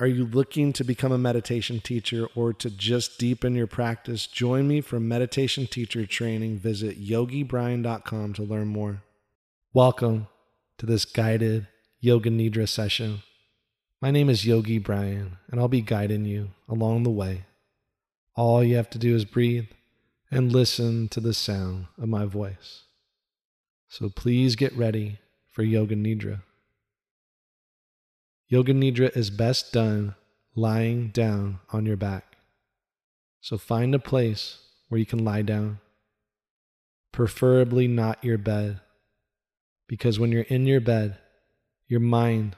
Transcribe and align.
Are 0.00 0.06
you 0.06 0.24
looking 0.24 0.72
to 0.72 0.82
become 0.82 1.12
a 1.12 1.18
meditation 1.18 1.78
teacher 1.78 2.26
or 2.34 2.54
to 2.54 2.70
just 2.70 3.18
deepen 3.18 3.54
your 3.54 3.66
practice? 3.66 4.26
Join 4.26 4.66
me 4.66 4.80
for 4.80 4.98
meditation 4.98 5.66
teacher 5.66 6.06
training. 6.06 6.58
Visit 6.58 6.98
yogibrian.com 6.98 8.32
to 8.32 8.42
learn 8.42 8.68
more. 8.68 9.02
Welcome 9.74 10.28
to 10.78 10.86
this 10.86 11.04
guided 11.04 11.66
Yoga 12.00 12.30
Nidra 12.30 12.66
session. 12.66 13.22
My 14.00 14.10
name 14.10 14.30
is 14.30 14.46
Yogi 14.46 14.78
Brian, 14.78 15.36
and 15.50 15.60
I'll 15.60 15.68
be 15.68 15.82
guiding 15.82 16.24
you 16.24 16.52
along 16.66 17.02
the 17.02 17.10
way. 17.10 17.44
All 18.34 18.64
you 18.64 18.76
have 18.76 18.88
to 18.90 18.98
do 18.98 19.14
is 19.14 19.26
breathe 19.26 19.68
and 20.30 20.50
listen 20.50 21.10
to 21.10 21.20
the 21.20 21.34
sound 21.34 21.88
of 22.00 22.08
my 22.08 22.24
voice. 22.24 22.84
So 23.88 24.08
please 24.08 24.56
get 24.56 24.74
ready 24.74 25.18
for 25.52 25.62
Yoga 25.62 25.94
Nidra. 25.94 26.40
Yoga 28.50 28.74
Nidra 28.74 29.16
is 29.16 29.30
best 29.30 29.72
done 29.72 30.16
lying 30.56 31.10
down 31.10 31.60
on 31.72 31.86
your 31.86 31.96
back. 31.96 32.36
So 33.40 33.56
find 33.56 33.94
a 33.94 34.00
place 34.00 34.58
where 34.88 34.98
you 34.98 35.06
can 35.06 35.24
lie 35.24 35.42
down, 35.42 35.78
preferably 37.12 37.86
not 37.86 38.24
your 38.24 38.38
bed, 38.38 38.80
because 39.86 40.18
when 40.18 40.32
you're 40.32 40.42
in 40.42 40.66
your 40.66 40.80
bed, 40.80 41.16
your 41.86 42.00
mind 42.00 42.56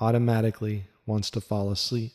automatically 0.00 0.88
wants 1.06 1.30
to 1.30 1.40
fall 1.40 1.70
asleep, 1.70 2.10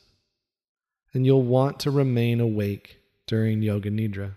and 1.14 1.26
you'll 1.26 1.44
want 1.44 1.80
to 1.80 1.92
remain 1.92 2.42
awake 2.42 2.98
during 3.26 3.62
Yoga 3.62 3.90
Nidra. 3.90 4.34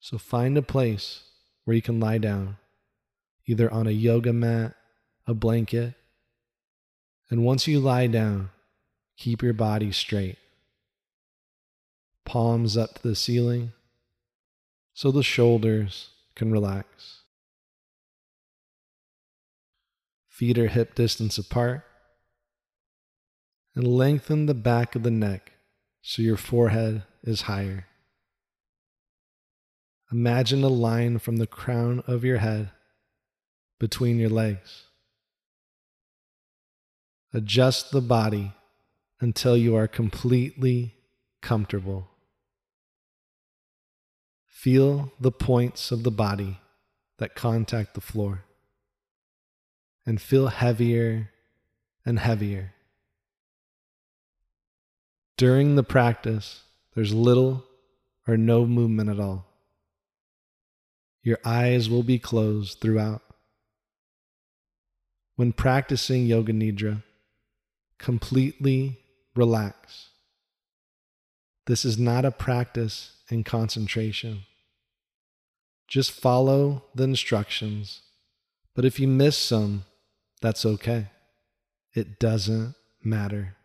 So 0.00 0.18
find 0.18 0.58
a 0.58 0.62
place 0.62 1.22
where 1.64 1.76
you 1.76 1.82
can 1.82 2.00
lie 2.00 2.18
down, 2.18 2.56
either 3.46 3.72
on 3.72 3.86
a 3.86 3.92
yoga 3.92 4.32
mat, 4.32 4.74
a 5.24 5.34
blanket, 5.34 5.94
and 7.30 7.44
once 7.44 7.66
you 7.66 7.80
lie 7.80 8.06
down, 8.06 8.50
keep 9.16 9.42
your 9.42 9.52
body 9.52 9.90
straight. 9.92 10.38
Palms 12.24 12.76
up 12.76 12.94
to 12.94 13.08
the 13.08 13.16
ceiling 13.16 13.72
so 14.94 15.10
the 15.10 15.22
shoulders 15.22 16.10
can 16.34 16.52
relax. 16.52 17.22
Feet 20.28 20.58
are 20.58 20.68
hip 20.68 20.94
distance 20.94 21.38
apart. 21.38 21.82
And 23.74 23.86
lengthen 23.86 24.46
the 24.46 24.54
back 24.54 24.94
of 24.94 25.02
the 25.02 25.10
neck 25.10 25.52
so 26.00 26.22
your 26.22 26.36
forehead 26.36 27.02
is 27.22 27.42
higher. 27.42 27.86
Imagine 30.12 30.62
a 30.62 30.68
line 30.68 31.18
from 31.18 31.36
the 31.36 31.46
crown 31.46 32.02
of 32.06 32.24
your 32.24 32.38
head 32.38 32.70
between 33.78 34.18
your 34.18 34.30
legs. 34.30 34.84
Adjust 37.36 37.90
the 37.90 38.00
body 38.00 38.54
until 39.20 39.58
you 39.58 39.76
are 39.76 39.86
completely 39.86 40.94
comfortable. 41.42 42.08
Feel 44.46 45.12
the 45.20 45.30
points 45.30 45.90
of 45.90 46.02
the 46.02 46.10
body 46.10 46.60
that 47.18 47.34
contact 47.34 47.92
the 47.92 48.00
floor 48.00 48.44
and 50.06 50.18
feel 50.18 50.46
heavier 50.46 51.28
and 52.06 52.20
heavier. 52.20 52.72
During 55.36 55.76
the 55.76 55.82
practice, 55.82 56.62
there's 56.94 57.12
little 57.12 57.66
or 58.26 58.38
no 58.38 58.64
movement 58.64 59.10
at 59.10 59.20
all. 59.20 59.44
Your 61.22 61.38
eyes 61.44 61.90
will 61.90 62.02
be 62.02 62.18
closed 62.18 62.80
throughout. 62.80 63.20
When 65.34 65.52
practicing 65.52 66.24
Yoga 66.24 66.54
Nidra, 66.54 67.02
completely 67.98 68.98
relax. 69.34 70.08
This 71.66 71.84
is 71.84 71.98
not 71.98 72.24
a 72.24 72.30
practice 72.30 73.16
in 73.28 73.44
concentration. 73.44 74.42
Just 75.88 76.10
follow 76.10 76.84
the 76.94 77.04
instructions, 77.04 78.02
but 78.74 78.84
if 78.84 78.98
you 78.98 79.08
miss 79.08 79.36
some, 79.36 79.84
that's 80.40 80.66
okay. 80.66 81.06
It 81.94 82.18
doesn't 82.18 82.74
matter. 83.02 83.56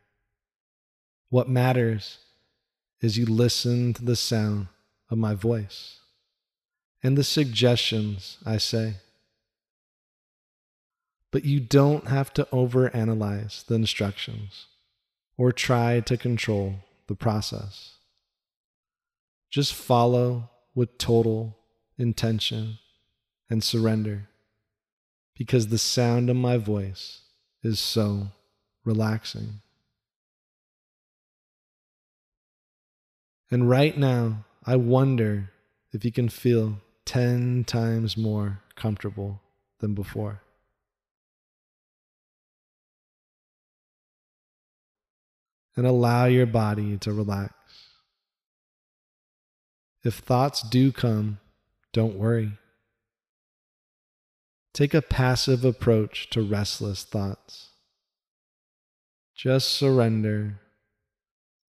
What 1.29 1.49
matters 1.49 2.19
is 3.01 3.17
you 3.17 3.25
listen 3.25 3.93
to 3.95 4.05
the 4.05 4.15
sound 4.15 4.67
of 5.09 5.17
my 5.17 5.33
voice 5.33 5.99
and 7.03 7.17
the 7.17 7.23
suggestions 7.23 8.37
I 8.45 8.57
say. 8.57 8.95
But 11.31 11.45
you 11.45 11.59
don't 11.59 12.07
have 12.07 12.33
to 12.33 12.45
overanalyze 12.51 13.65
the 13.65 13.75
instructions 13.75 14.67
or 15.37 15.51
try 15.51 16.01
to 16.01 16.17
control 16.17 16.75
the 17.07 17.15
process. 17.15 17.95
Just 19.49 19.73
follow 19.73 20.49
with 20.75 20.97
total 20.97 21.57
intention 21.97 22.79
and 23.49 23.63
surrender 23.63 24.27
because 25.35 25.67
the 25.67 25.77
sound 25.77 26.29
of 26.29 26.35
my 26.35 26.57
voice 26.57 27.21
is 27.63 27.79
so 27.79 28.27
relaxing. 28.85 29.61
And 33.49 33.69
right 33.69 33.97
now, 33.97 34.45
I 34.65 34.75
wonder 34.75 35.51
if 35.91 36.05
you 36.05 36.11
can 36.11 36.29
feel 36.29 36.77
10 37.05 37.65
times 37.65 38.15
more 38.15 38.61
comfortable 38.75 39.41
than 39.79 39.93
before. 39.93 40.41
And 45.75 45.85
allow 45.85 46.25
your 46.25 46.45
body 46.45 46.97
to 46.97 47.13
relax. 47.13 47.53
If 50.03 50.15
thoughts 50.15 50.61
do 50.61 50.91
come, 50.91 51.39
don't 51.93 52.15
worry. 52.15 52.53
Take 54.73 54.93
a 54.93 55.01
passive 55.01 55.65
approach 55.65 56.29
to 56.31 56.41
restless 56.41 57.03
thoughts. 57.03 57.69
Just 59.35 59.69
surrender. 59.71 60.59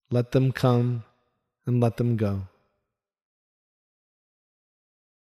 Let 0.09 0.31
them 0.31 0.51
come 0.51 1.03
and 1.65 1.81
let 1.81 1.97
them 1.97 2.17
go. 2.17 2.47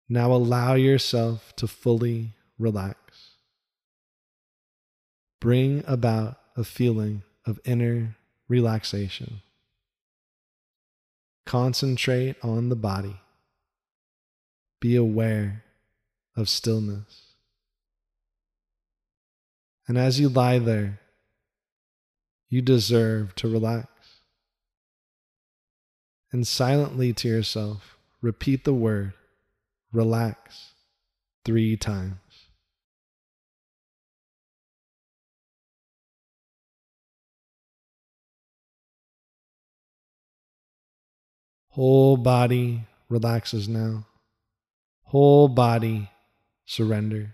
Now 0.09 0.31
allow 0.31 0.73
yourself 0.75 1.55
to 1.55 1.67
fully 1.67 2.33
relax. 2.59 2.97
Bring 5.39 5.83
about 5.87 6.37
a 6.55 6.63
feeling 6.63 7.23
of 7.45 7.59
inner 7.65 8.15
relaxation. 8.47 9.41
Concentrate 11.45 12.35
on 12.43 12.69
the 12.69 12.75
body. 12.75 13.19
Be 14.79 14.95
aware 14.95 15.63
of 16.35 16.49
stillness. 16.49 17.33
And 19.87 19.97
as 19.97 20.19
you 20.19 20.29
lie 20.29 20.59
there, 20.59 20.99
you 22.49 22.61
deserve 22.61 23.35
to 23.35 23.47
relax. 23.47 23.87
And 26.31 26.47
silently 26.47 27.13
to 27.13 27.27
yourself, 27.27 27.97
repeat 28.21 28.63
the 28.63 28.73
word 28.73 29.13
relax 29.91 30.73
three 31.45 31.77
times. 31.77 32.22
Whole 41.73 42.17
body 42.17 42.83
relaxes 43.09 43.67
now. 43.67 44.05
Whole 45.05 45.47
body 45.47 46.11
surrenders. 46.65 47.29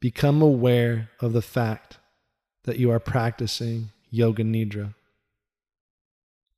Become 0.00 0.40
aware 0.40 1.10
of 1.20 1.34
the 1.34 1.42
fact 1.42 1.98
that 2.64 2.78
you 2.78 2.90
are 2.90 2.98
practicing 2.98 3.90
Yoga 4.08 4.42
Nidra. 4.42 4.94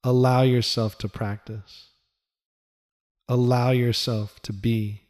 Allow 0.05 0.43
yourself 0.43 0.97
to 0.99 1.09
practice. 1.09 1.89
Allow 3.29 3.73
yourself 3.73 4.41
to 4.43 4.53
be 4.53 5.03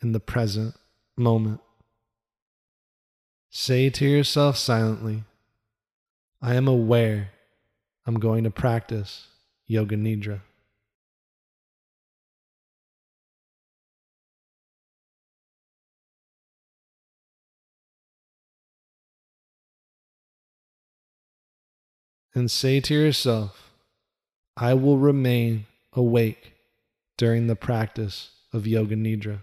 in 0.00 0.12
the 0.12 0.20
present 0.20 0.76
moment. 1.16 1.60
Say 3.50 3.90
to 3.90 4.06
yourself 4.06 4.56
silently, 4.56 5.24
I 6.40 6.54
am 6.54 6.68
aware 6.68 7.30
I'm 8.06 8.20
going 8.20 8.44
to 8.44 8.50
practice 8.52 9.26
Yoga 9.68 9.96
Nidra. 9.96 10.40
And 22.34 22.50
say 22.50 22.80
to 22.80 22.94
yourself, 22.94 23.72
I 24.56 24.72
will 24.72 24.96
remain 24.96 25.66
awake 25.92 26.54
during 27.16 27.46
the 27.46 27.56
practice 27.56 28.30
of 28.52 28.66
Yoga 28.66 28.96
Nidra. 28.96 29.40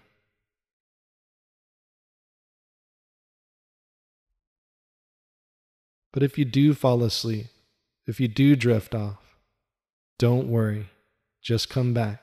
But 6.13 6.23
if 6.23 6.37
you 6.37 6.45
do 6.45 6.73
fall 6.73 7.03
asleep, 7.03 7.47
if 8.07 8.21
you 8.21 8.29
do 8.29 8.55
drift 8.55 8.95
off, 8.95 9.24
don't 10.17 10.47
worry, 10.47 10.89
just 11.41 11.69
come 11.69 11.93
back. 11.93 12.21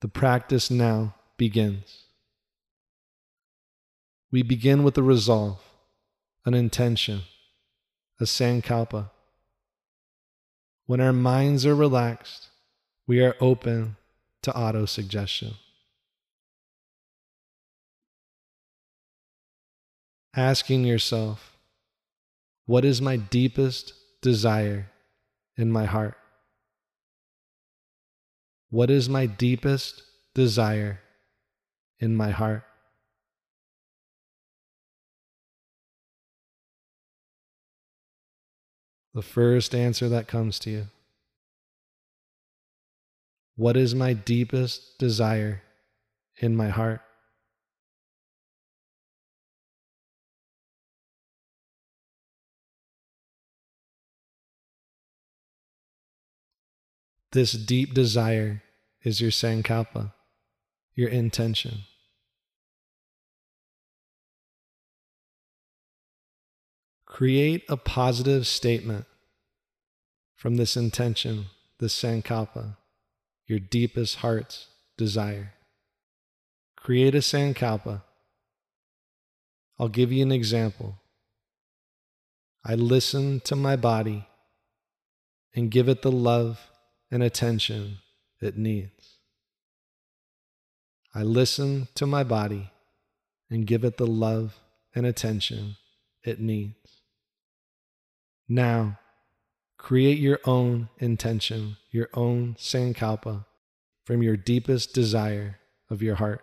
The 0.00 0.08
practice 0.08 0.70
now 0.70 1.14
begins. 1.36 2.04
We 4.30 4.42
begin 4.42 4.82
with 4.82 4.98
a 4.98 5.02
resolve, 5.02 5.60
an 6.44 6.54
intention, 6.54 7.22
a 8.20 8.24
sankalpa. 8.24 9.10
When 10.86 11.00
our 11.00 11.12
minds 11.12 11.64
are 11.64 11.74
relaxed, 11.74 12.48
we 13.06 13.22
are 13.22 13.36
open 13.40 13.96
to 14.42 14.50
autosuggestion. 14.52 15.54
Asking 20.36 20.84
yourself, 20.84 21.56
what 22.66 22.84
is 22.84 23.00
my 23.00 23.16
deepest 23.16 23.92
desire 24.20 24.90
in 25.56 25.70
my 25.70 25.84
heart? 25.84 26.16
What 28.70 28.90
is 28.90 29.08
my 29.08 29.26
deepest 29.26 30.02
desire 30.34 31.00
in 32.00 32.16
my 32.16 32.30
heart? 32.30 32.64
The 39.14 39.22
first 39.22 39.76
answer 39.76 40.08
that 40.08 40.26
comes 40.26 40.58
to 40.60 40.70
you. 40.70 40.86
What 43.54 43.76
is 43.76 43.94
my 43.94 44.12
deepest 44.12 44.98
desire 44.98 45.62
in 46.38 46.56
my 46.56 46.68
heart? 46.68 47.00
This 57.34 57.50
deep 57.50 57.94
desire 57.94 58.62
is 59.02 59.20
your 59.20 59.32
sankalpa, 59.32 60.12
your 60.94 61.08
intention. 61.08 61.78
Create 67.06 67.64
a 67.68 67.76
positive 67.76 68.46
statement 68.46 69.06
from 70.36 70.58
this 70.58 70.76
intention, 70.76 71.46
this 71.80 72.00
sankalpa, 72.00 72.76
your 73.48 73.58
deepest 73.58 74.18
heart's 74.18 74.68
desire. 74.96 75.54
Create 76.76 77.16
a 77.16 77.18
sankalpa. 77.18 78.02
I'll 79.80 79.88
give 79.88 80.12
you 80.12 80.22
an 80.22 80.30
example. 80.30 81.00
I 82.64 82.76
listen 82.76 83.40
to 83.40 83.56
my 83.56 83.74
body 83.74 84.28
and 85.52 85.68
give 85.68 85.88
it 85.88 86.02
the 86.02 86.12
love 86.12 86.70
and 87.14 87.22
attention 87.22 87.98
it 88.40 88.58
needs. 88.58 89.18
I 91.14 91.22
listen 91.22 91.86
to 91.94 92.08
my 92.08 92.24
body 92.24 92.72
and 93.48 93.68
give 93.68 93.84
it 93.84 93.98
the 93.98 94.06
love 94.06 94.58
and 94.96 95.06
attention 95.06 95.76
it 96.24 96.40
needs. 96.40 97.02
Now, 98.48 98.98
create 99.78 100.18
your 100.18 100.40
own 100.44 100.88
intention, 100.98 101.76
your 101.92 102.08
own 102.14 102.56
sankalpa 102.58 103.44
from 104.04 104.20
your 104.20 104.36
deepest 104.36 104.92
desire 104.92 105.60
of 105.88 106.02
your 106.02 106.16
heart. 106.16 106.42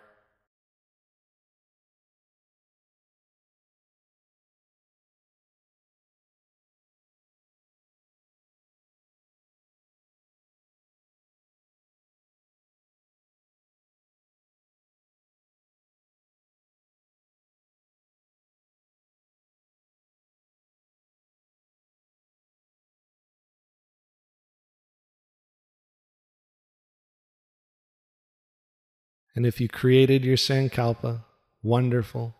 And 29.34 29.46
if 29.46 29.60
you 29.60 29.68
created 29.68 30.24
your 30.24 30.36
Sankalpa, 30.36 31.24
wonderful. 31.62 32.34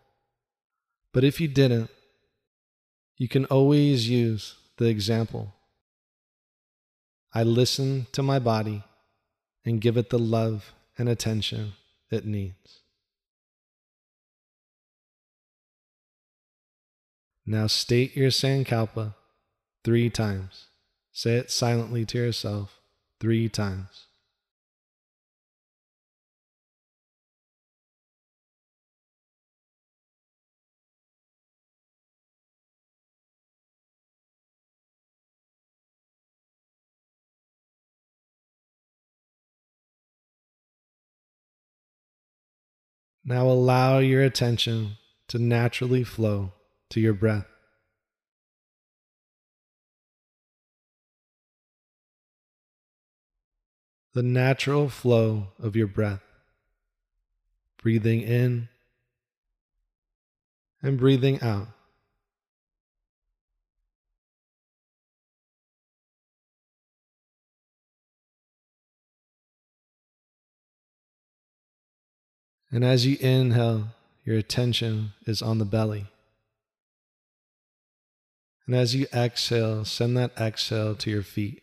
But 1.11 1.23
if 1.23 1.39
you 1.41 1.47
didn't, 1.47 1.89
you 3.17 3.27
can 3.27 3.45
always 3.45 4.09
use 4.09 4.55
the 4.77 4.85
example. 4.85 5.53
I 7.33 7.43
listen 7.43 8.07
to 8.11 8.21
my 8.21 8.39
body 8.39 8.83
and 9.65 9.81
give 9.81 9.97
it 9.97 10.09
the 10.09 10.19
love 10.19 10.73
and 10.97 11.09
attention 11.09 11.73
it 12.11 12.25
needs. 12.25 12.81
Now 17.45 17.67
state 17.67 18.15
your 18.15 18.29
Sankalpa 18.29 19.15
three 19.83 20.09
times. 20.09 20.67
Say 21.11 21.35
it 21.35 21.51
silently 21.51 22.05
to 22.05 22.17
yourself 22.17 22.79
three 23.19 23.49
times. 23.49 24.07
Now 43.25 43.47
allow 43.47 43.99
your 43.99 44.21
attention 44.21 44.97
to 45.29 45.39
naturally 45.39 46.03
flow 46.03 46.53
to 46.89 46.99
your 46.99 47.13
breath. 47.13 47.45
The 54.13 54.23
natural 54.23 54.89
flow 54.89 55.47
of 55.57 55.75
your 55.75 55.87
breath, 55.87 56.21
breathing 57.81 58.21
in 58.21 58.69
and 60.83 60.99
breathing 60.99 61.41
out. 61.41 61.69
And 72.73 72.83
as 72.83 73.05
you 73.05 73.17
inhale, 73.19 73.89
your 74.25 74.35
attention 74.35 75.13
is 75.27 75.43
on 75.43 75.59
the 75.59 75.65
belly. 75.65 76.07
And 78.65 78.75
as 78.75 78.95
you 78.95 79.05
exhale, 79.13 79.85
send 79.85 80.17
that 80.17 80.31
exhale 80.39 80.95
to 80.95 81.11
your 81.11 81.21
feet. 81.21 81.61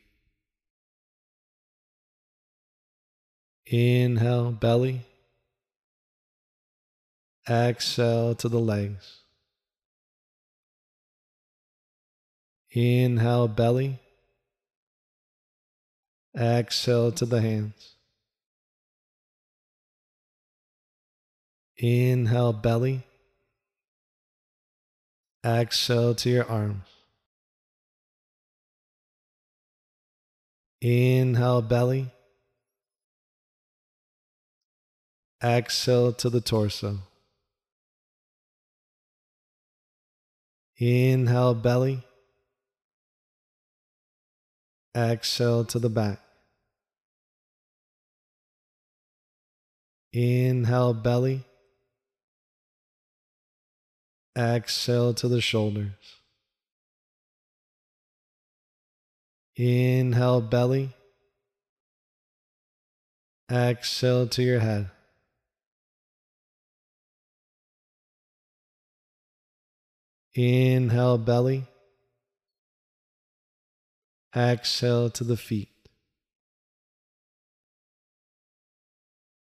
Inhale, 3.67 4.52
belly. 4.52 5.00
Exhale 7.49 8.37
to 8.37 8.49
the 8.49 8.61
legs. 8.61 9.23
Inhale, 12.71 13.49
belly. 13.49 13.99
Exhale 16.38 17.11
to 17.11 17.26
the 17.26 17.40
hands. 17.40 17.89
Inhale, 21.83 22.53
belly. 22.53 23.03
Exhale 25.43 26.15
to 26.17 26.29
your 26.29 26.47
arms. 26.47 26.85
Inhale, 30.83 31.63
belly. 31.63 32.11
Exhale 35.43 36.13
to 36.13 36.29
the 36.29 36.43
torso. 36.43 36.99
Inhale, 40.77 41.55
belly. 41.55 42.05
Exhale 44.95 45.65
to 45.65 45.79
the 45.79 45.89
back. 45.89 46.21
Inhale, 50.13 50.93
belly. 50.93 51.45
Exhale 54.40 55.12
to 55.12 55.28
the 55.28 55.42
shoulders. 55.42 55.92
Inhale, 59.54 60.40
belly. 60.40 60.94
Exhale 63.52 64.26
to 64.28 64.42
your 64.42 64.61
head. 64.61 64.90
Inhale, 70.35 71.18
belly. 71.18 71.66
Exhale 74.35 75.11
to 75.11 75.25
the 75.25 75.37
feet. 75.37 75.68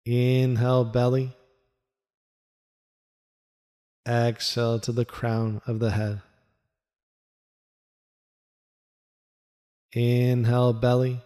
Inhale, 0.06 0.84
belly. 0.84 1.34
Exhale 4.06 4.78
to 4.80 4.92
the 4.92 5.06
crown 5.06 5.62
of 5.66 5.78
the 5.78 5.92
head. 5.92 6.20
Inhale, 9.92 10.74
belly. 10.74 11.22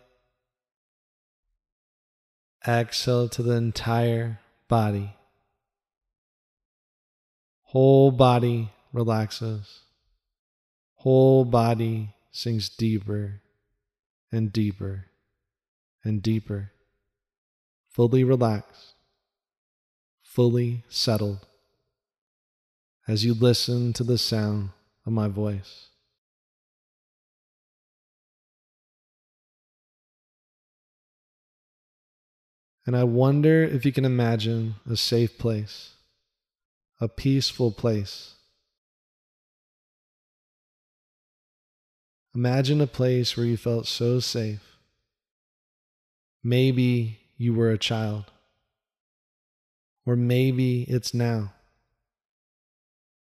Exhale 2.66 3.28
to 3.30 3.42
the 3.42 3.54
entire 3.54 4.38
body. 4.68 5.16
Whole 7.62 8.12
body 8.12 8.70
relaxes. 8.92 9.80
Whole 10.96 11.44
body 11.44 12.14
sinks 12.30 12.68
deeper 12.68 13.40
and 14.30 14.52
deeper 14.52 15.06
and 16.04 16.22
deeper. 16.22 16.70
Fully 17.88 18.22
relaxed, 18.22 18.94
fully 20.22 20.84
settled 20.88 21.47
as 23.08 23.24
you 23.24 23.34
listen 23.34 23.92
to 23.94 24.04
the 24.04 24.18
sound 24.18 24.70
of 25.04 25.12
my 25.12 25.26
voice. 25.26 25.86
And 32.86 32.96
I 32.96 33.04
wonder 33.04 33.64
if 33.64 33.84
you 33.84 33.92
can 33.92 34.04
imagine 34.04 34.76
a 34.88 34.96
safe 34.96 35.36
place, 35.38 35.94
a 37.00 37.08
peaceful 37.08 37.72
place 37.72 38.34
Imagine 42.38 42.80
a 42.80 42.86
place 42.86 43.36
where 43.36 43.46
you 43.46 43.56
felt 43.56 43.88
so 43.88 44.20
safe. 44.20 44.78
Maybe 46.44 47.18
you 47.36 47.52
were 47.52 47.72
a 47.72 47.78
child, 47.78 48.26
or 50.06 50.14
maybe 50.14 50.82
it's 50.82 51.12
now, 51.12 51.52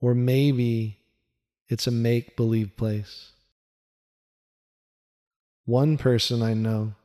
or 0.04 0.14
maybe 0.14 0.98
it's 1.70 1.88
a 1.88 1.92
make 1.92 2.36
believe 2.36 2.76
place. 2.76 3.32
One 5.64 5.98
person 5.98 6.42
I 6.44 6.54
know, 6.54 6.96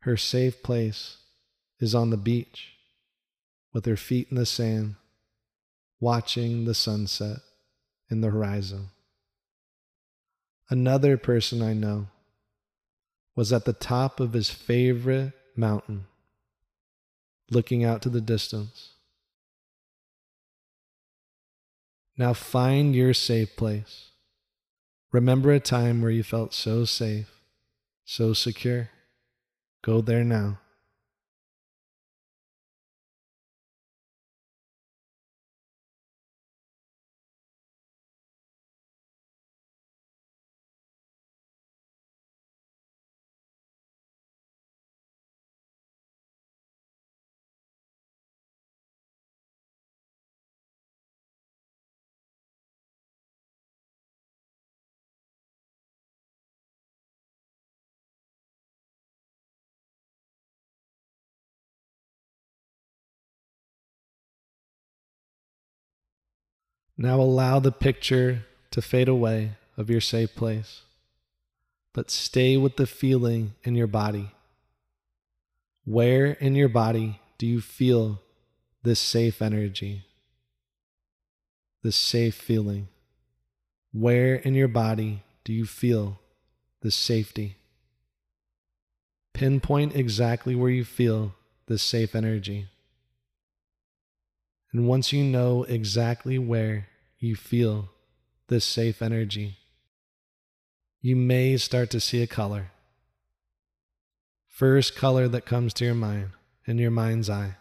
her 0.00 0.18
safe 0.18 0.62
place 0.62 1.16
is 1.80 1.94
on 1.94 2.10
the 2.10 2.18
beach 2.18 2.74
with 3.72 3.86
her 3.86 3.96
feet 3.96 4.28
in 4.30 4.36
the 4.36 4.44
sand, 4.44 4.96
watching 6.00 6.66
the 6.66 6.74
sunset 6.74 7.38
in 8.10 8.20
the 8.20 8.28
horizon. 8.28 8.90
Another 10.68 11.16
person 11.16 11.62
I 11.62 11.72
know 11.72 12.08
was 13.34 13.54
at 13.54 13.64
the 13.64 13.72
top 13.72 14.20
of 14.20 14.34
his 14.34 14.50
favorite 14.50 15.32
mountain, 15.56 16.04
looking 17.50 17.84
out 17.84 18.02
to 18.02 18.10
the 18.10 18.20
distance. 18.20 18.90
Now 22.18 22.34
find 22.34 22.96
your 22.96 23.14
safe 23.14 23.54
place. 23.56 24.10
Remember 25.12 25.52
a 25.52 25.60
time 25.60 26.02
where 26.02 26.10
you 26.10 26.24
felt 26.24 26.52
so 26.52 26.84
safe, 26.84 27.40
so 28.04 28.32
secure. 28.32 28.90
Go 29.82 30.00
there 30.00 30.24
now. 30.24 30.58
Now 67.00 67.20
allow 67.20 67.60
the 67.60 67.70
picture 67.70 68.44
to 68.72 68.82
fade 68.82 69.08
away 69.08 69.52
of 69.76 69.88
your 69.88 70.00
safe 70.00 70.34
place, 70.34 70.82
but 71.94 72.10
stay 72.10 72.56
with 72.56 72.76
the 72.76 72.88
feeling 72.88 73.54
in 73.62 73.76
your 73.76 73.86
body. 73.86 74.32
Where 75.84 76.32
in 76.32 76.56
your 76.56 76.68
body 76.68 77.20
do 77.38 77.46
you 77.46 77.60
feel 77.60 78.20
this 78.82 78.98
safe 78.98 79.40
energy, 79.40 80.06
this 81.84 81.94
safe 81.94 82.34
feeling? 82.34 82.88
Where 83.92 84.34
in 84.34 84.54
your 84.54 84.68
body 84.68 85.22
do 85.44 85.52
you 85.52 85.66
feel 85.66 86.18
this 86.82 86.96
safety? 86.96 87.58
Pinpoint 89.34 89.94
exactly 89.94 90.56
where 90.56 90.70
you 90.70 90.84
feel 90.84 91.36
this 91.68 91.82
safe 91.82 92.16
energy. 92.16 92.66
And 94.72 94.86
once 94.86 95.12
you 95.12 95.24
know 95.24 95.62
exactly 95.62 96.38
where 96.38 96.87
you 97.18 97.36
feel 97.36 97.90
this 98.48 98.64
safe 98.64 99.02
energy, 99.02 99.58
you 101.00 101.16
may 101.16 101.56
start 101.56 101.90
to 101.90 102.00
see 102.00 102.22
a 102.22 102.26
color. 102.26 102.70
First 104.46 104.96
color 104.96 105.28
that 105.28 105.46
comes 105.46 105.72
to 105.74 105.84
your 105.84 105.94
mind, 105.94 106.30
in 106.66 106.78
your 106.78 106.90
mind's 106.90 107.30
eye. 107.30 107.56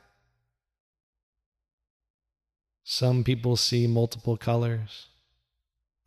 Some 2.83 3.23
people 3.23 3.57
see 3.57 3.85
multiple 3.85 4.37
colors. 4.37 5.07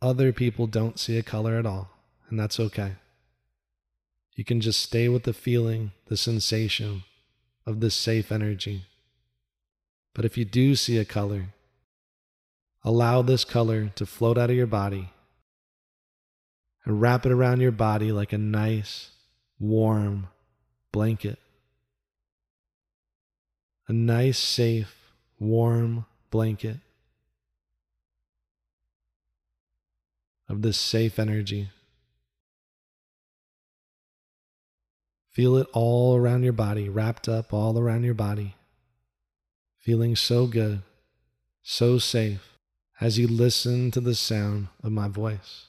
Other 0.01 0.33
people 0.33 0.65
don't 0.67 0.99
see 0.99 1.17
a 1.17 1.23
color 1.23 1.57
at 1.57 1.65
all, 1.65 1.91
and 2.29 2.39
that's 2.39 2.59
okay. 2.59 2.93
You 4.35 4.43
can 4.43 4.61
just 4.61 4.81
stay 4.81 5.07
with 5.07 5.23
the 5.23 5.33
feeling, 5.33 5.91
the 6.07 6.17
sensation 6.17 7.03
of 7.65 7.79
this 7.79 7.93
safe 7.93 8.31
energy. 8.31 8.85
But 10.13 10.25
if 10.25 10.37
you 10.37 10.45
do 10.45 10.75
see 10.75 10.97
a 10.97 11.05
color, 11.05 11.53
allow 12.83 13.21
this 13.21 13.43
color 13.45 13.89
to 13.95 14.05
float 14.05 14.37
out 14.37 14.49
of 14.49 14.55
your 14.55 14.67
body 14.67 15.09
and 16.85 17.01
wrap 17.01 17.25
it 17.25 17.31
around 17.31 17.61
your 17.61 17.71
body 17.71 18.11
like 18.11 18.33
a 18.33 18.37
nice, 18.37 19.11
warm 19.59 20.27
blanket. 20.91 21.39
A 23.87 23.93
nice, 23.93 24.39
safe, 24.39 25.11
warm 25.39 26.05
blanket 26.29 26.77
of 30.47 30.61
this 30.61 30.77
safe 30.77 31.19
energy. 31.19 31.69
Feel 35.29 35.57
it 35.57 35.67
all 35.73 36.15
around 36.15 36.43
your 36.43 36.53
body, 36.53 36.89
wrapped 36.89 37.29
up 37.29 37.53
all 37.53 37.77
around 37.77 38.03
your 38.03 38.13
body 38.13 38.55
feeling 39.81 40.15
so 40.15 40.45
good, 40.45 40.83
so 41.63 41.97
safe 41.97 42.50
as 43.01 43.17
you 43.17 43.27
listen 43.27 43.89
to 43.89 43.99
the 43.99 44.13
sound 44.13 44.67
of 44.83 44.91
my 44.91 45.07
voice. 45.07 45.65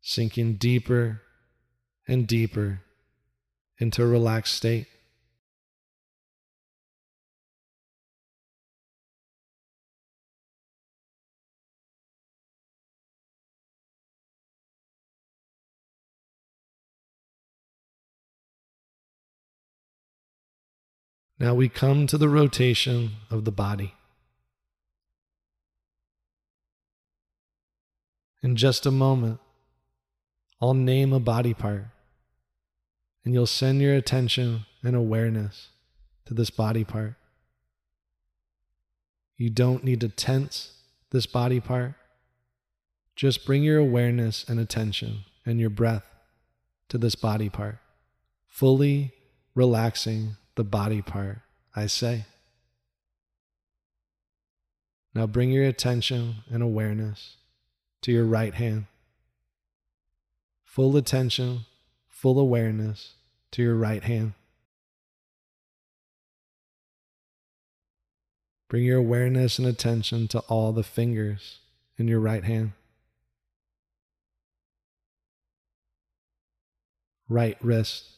Sinking 0.00 0.54
deeper 0.54 1.22
and 2.06 2.26
deeper 2.26 2.82
into 3.78 4.02
a 4.04 4.06
relaxed 4.06 4.54
state. 4.54 4.86
Now 21.40 21.54
we 21.54 21.68
come 21.68 22.06
to 22.06 22.18
the 22.18 22.28
rotation 22.28 23.10
of 23.30 23.44
the 23.44 23.52
body. 23.52 23.97
In 28.42 28.56
just 28.56 28.86
a 28.86 28.90
moment, 28.90 29.40
I'll 30.60 30.74
name 30.74 31.12
a 31.12 31.20
body 31.20 31.54
part, 31.54 31.86
and 33.24 33.34
you'll 33.34 33.46
send 33.46 33.80
your 33.80 33.94
attention 33.94 34.66
and 34.82 34.94
awareness 34.94 35.68
to 36.26 36.34
this 36.34 36.50
body 36.50 36.84
part. 36.84 37.14
You 39.36 39.50
don't 39.50 39.84
need 39.84 40.00
to 40.00 40.08
tense 40.08 40.72
this 41.10 41.26
body 41.26 41.60
part. 41.60 41.94
Just 43.16 43.44
bring 43.44 43.62
your 43.62 43.78
awareness 43.78 44.44
and 44.48 44.60
attention 44.60 45.24
and 45.44 45.58
your 45.58 45.70
breath 45.70 46.04
to 46.88 46.98
this 46.98 47.14
body 47.14 47.48
part, 47.48 47.78
fully 48.46 49.12
relaxing 49.54 50.36
the 50.54 50.64
body 50.64 51.02
part, 51.02 51.38
I 51.74 51.86
say. 51.86 52.26
Now 55.14 55.26
bring 55.26 55.50
your 55.50 55.64
attention 55.64 56.36
and 56.50 56.62
awareness 56.62 57.36
to 58.02 58.12
your 58.12 58.24
right 58.24 58.54
hand. 58.54 58.86
Full 60.64 60.96
attention, 60.96 61.60
full 62.08 62.38
awareness 62.38 63.14
to 63.52 63.62
your 63.62 63.74
right 63.74 64.02
hand. 64.02 64.34
Bring 68.68 68.84
your 68.84 68.98
awareness 68.98 69.58
and 69.58 69.66
attention 69.66 70.28
to 70.28 70.40
all 70.40 70.72
the 70.72 70.82
fingers 70.82 71.58
in 71.96 72.06
your 72.06 72.20
right 72.20 72.44
hand. 72.44 72.72
Right 77.28 77.56
wrist. 77.62 78.17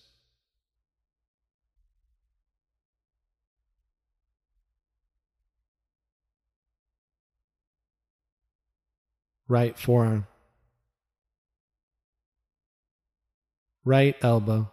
Right 9.51 9.77
forearm. 9.77 10.27
Right 13.85 14.17
elbow. 14.23 14.71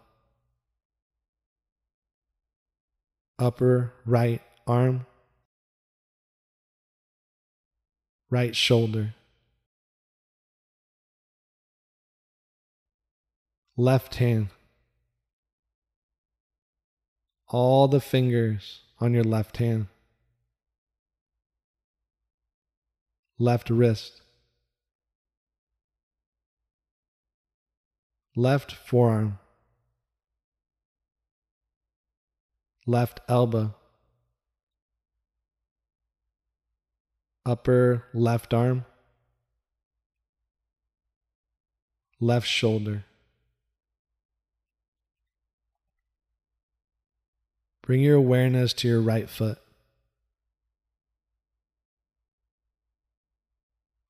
Upper 3.37 3.93
right 4.05 4.41
arm. 4.65 5.05
Right 8.29 8.53
shoulder, 8.53 9.13
left 13.77 14.15
hand, 14.15 14.49
all 17.47 17.87
the 17.87 18.01
fingers 18.01 18.81
on 18.99 19.13
your 19.13 19.23
left 19.23 19.57
hand, 19.57 19.87
left 23.39 23.69
wrist, 23.69 24.21
left 28.37 28.71
forearm, 28.71 29.37
left 32.85 33.19
elbow. 33.27 33.73
upper 37.47 38.03
left 38.13 38.53
arm, 38.53 38.83
left 42.19 42.45
shoulder. 42.45 43.05
Bring 47.81 48.01
your 48.01 48.17
awareness 48.17 48.73
to 48.73 48.87
your 48.89 48.99
right 48.99 49.29
foot, 49.29 49.59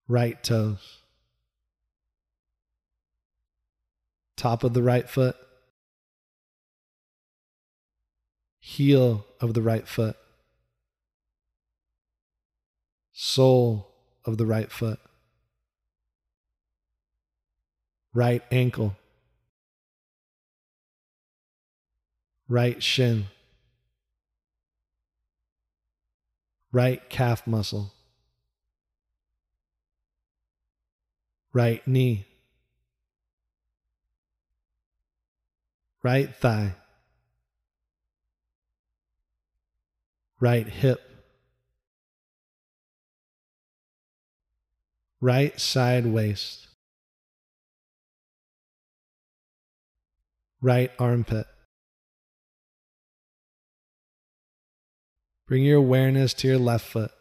right 0.07 0.43
toes, 0.43 1.03
top 4.37 4.63
of 4.63 4.73
the 4.73 4.81
right 4.81 5.09
foot, 5.09 5.35
heel 8.59 9.25
of 9.41 9.53
the 9.53 9.61
right 9.61 9.87
foot 9.87 10.15
sole 13.19 13.87
of 14.25 14.37
the 14.37 14.45
right 14.45 14.71
foot, 14.71 14.99
right 18.13 18.43
ankle, 18.51 18.95
right 22.47 22.83
shin, 22.83 23.25
right 26.71 27.09
calf 27.09 27.47
muscle, 27.47 27.91
right 31.53 31.85
knee, 31.87 32.27
right 36.07 36.33
thigh, 36.33 36.71
right 40.39 40.65
hip. 40.69 41.01
right 45.19 45.59
side 45.59 46.05
waist, 46.05 46.67
right 50.61 50.91
armpit. 50.97 51.45
Bring 55.45 55.63
your 55.63 55.77
awareness 55.77 56.33
to 56.35 56.47
your 56.47 56.57
left 56.57 56.85
foot. 56.85 57.11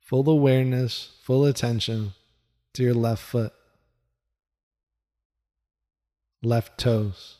Full 0.00 0.28
awareness, 0.28 1.10
full 1.24 1.44
attention 1.44 2.12
to 2.74 2.84
your 2.84 2.94
left 2.94 3.22
foot, 3.22 3.52
left 6.42 6.78
toes, 6.78 7.38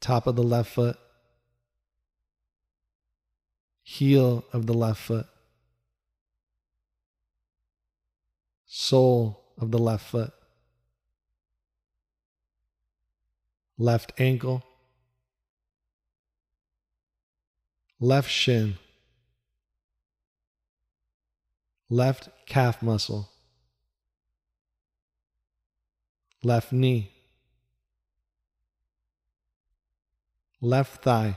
top 0.00 0.26
of 0.26 0.34
the 0.34 0.42
left 0.42 0.72
foot, 0.72 0.96
heel 3.82 4.44
of 4.52 4.66
the 4.66 4.74
left 4.74 5.00
foot, 5.00 5.26
sole 8.66 9.44
of 9.58 9.70
the 9.70 9.78
left 9.78 10.04
foot, 10.04 10.32
left 13.78 14.12
ankle, 14.18 14.64
left 18.00 18.28
shin, 18.28 18.76
left 21.88 22.28
calf 22.46 22.82
muscle, 22.82 23.31
left 26.42 26.72
knee, 26.72 27.10
left 30.60 31.02
thigh. 31.02 31.36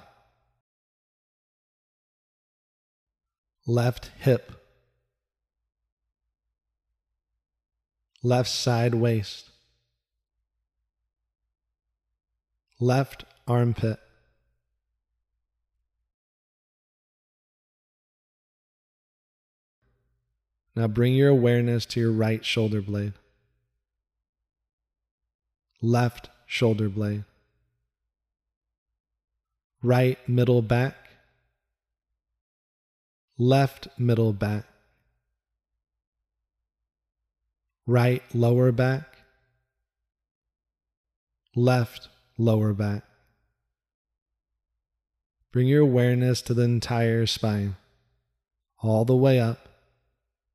left 3.68 4.12
hip, 4.20 4.52
left 8.22 8.50
side 8.50 8.96
waist, 8.96 9.50
left 12.80 13.26
armpit. 13.48 14.00
Now 20.76 20.88
bring 20.88 21.16
your 21.16 21.30
awareness 21.30 21.86
to 21.88 22.02
your 22.02 22.12
right 22.12 22.44
shoulder 22.44 22.82
blade, 22.82 23.14
left 25.82 26.30
shoulder 26.46 26.90
blade, 26.90 27.24
right 29.82 30.18
middle 30.28 30.62
back, 30.62 30.96
left 33.38 33.88
middle 33.98 34.34
back, 34.34 34.66
right 37.86 38.24
lower 38.34 38.72
back, 38.72 39.18
left 41.56 42.10
lower 42.38 42.74
back. 42.74 43.04
Bring 45.52 45.68
your 45.68 45.84
awareness 45.84 46.42
to 46.44 46.54
the 46.54 46.64
entire 46.64 47.26
spine, 47.26 47.78
all 48.82 49.06
the 49.06 49.16
way 49.16 49.40
up 49.40 49.70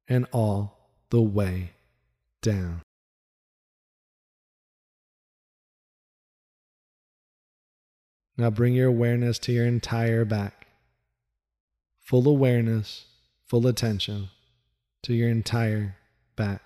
and 0.08 0.26
all 0.32 0.76
the 1.08 1.22
way 1.22 1.70
down. 2.42 2.82
Now 8.40 8.48
bring 8.48 8.72
your 8.72 8.88
awareness 8.88 9.38
to 9.40 9.52
your 9.52 9.66
entire 9.66 10.24
back. 10.24 10.68
Full 11.98 12.26
awareness, 12.26 13.04
full 13.46 13.66
attention 13.66 14.30
to 15.02 15.12
your 15.12 15.28
entire 15.28 15.98
back. 16.36 16.62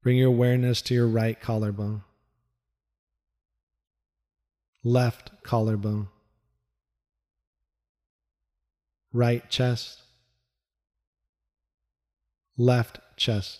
Bring 0.00 0.16
your 0.16 0.28
awareness 0.28 0.80
to 0.82 0.94
your 0.94 1.08
right 1.08 1.40
collarbone, 1.40 2.04
left 4.84 5.42
collarbone, 5.42 6.06
right 9.12 9.50
chest, 9.50 10.02
left 12.56 13.00
chest, 13.16 13.58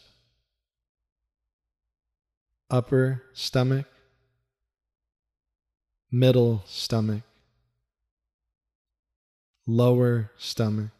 upper 2.70 3.22
stomach, 3.32 3.86
middle 6.10 6.62
stomach, 6.66 7.22
lower 9.66 10.30
stomach. 10.36 10.90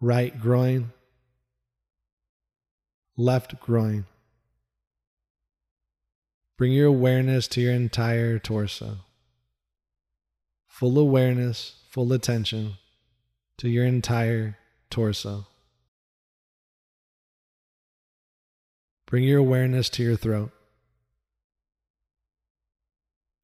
Right 0.00 0.40
groin, 0.40 0.90
left 3.16 3.60
groin, 3.60 4.06
Bring 6.62 6.74
your 6.74 6.86
awareness 6.86 7.48
to 7.48 7.60
your 7.60 7.72
entire 7.72 8.38
torso. 8.38 8.98
Full 10.68 10.96
awareness, 10.96 11.82
full 11.90 12.12
attention 12.12 12.74
to 13.58 13.68
your 13.68 13.84
entire 13.84 14.58
torso. 14.88 15.48
Bring 19.12 19.24
your 19.24 19.40
awareness 19.40 19.90
to 19.90 20.02
your 20.02 20.16
throat, 20.16 20.52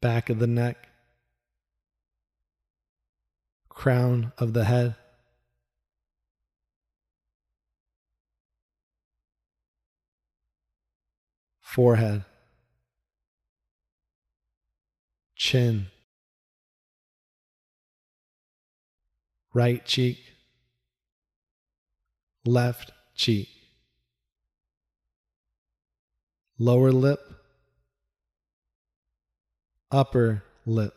back 0.00 0.31
of 0.31 0.38
the 0.38 0.46
neck, 0.46 0.78
crown 3.68 4.33
of 4.38 4.54
the 4.54 4.64
head. 4.64 4.94
Forehead, 11.61 12.24
chin, 15.37 15.88
right 19.52 19.85
cheek, 19.85 20.16
left 22.46 22.90
cheek, 23.14 23.50
lower 26.59 26.90
lip, 26.90 27.21
upper 29.90 30.42
lip. 30.66 30.94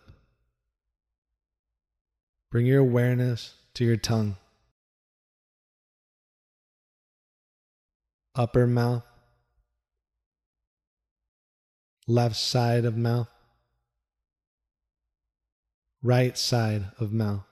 Bring 2.49 2.65
your 2.65 2.79
awareness 2.79 3.53
to 3.75 3.85
your 3.85 3.95
tongue, 3.95 4.35
upper 8.35 8.67
mouth, 8.67 9.03
left 12.07 12.35
side 12.35 12.83
of 12.83 12.97
mouth, 12.97 13.29
right 16.03 16.37
side 16.37 16.87
of 16.99 17.13
mouth. 17.13 17.45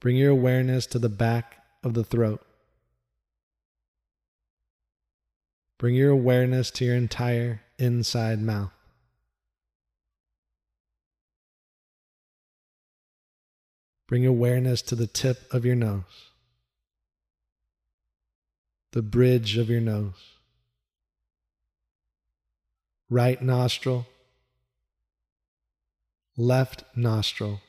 Bring 0.00 0.16
your 0.16 0.30
awareness 0.30 0.86
to 0.86 0.98
the 0.98 1.08
back 1.08 1.56
of 1.84 1.94
the 1.94 2.04
throat. 2.04 2.44
Bring 5.78 5.94
your 5.94 6.10
awareness 6.10 6.72
to 6.72 6.84
your 6.84 6.96
entire 6.96 7.62
inside 7.78 8.42
mouth. 8.42 8.72
Bring 14.08 14.26
awareness 14.26 14.82
to 14.82 14.96
the 14.96 15.06
tip 15.06 15.52
of 15.52 15.64
your 15.64 15.76
nose, 15.76 16.32
the 18.92 19.02
bridge 19.02 19.56
of 19.58 19.68
your 19.68 19.82
nose, 19.82 20.14
right 23.10 23.40
nostril, 23.40 24.06
left 26.38 26.84
nostril, 26.96 27.60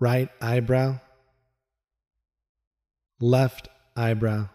right 0.00 0.30
eyebrow, 0.40 0.98
left 3.20 3.68
eyebrow, 3.94 4.48